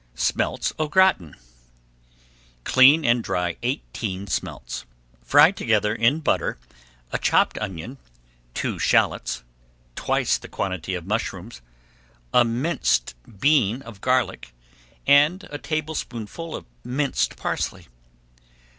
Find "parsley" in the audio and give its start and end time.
17.37-17.85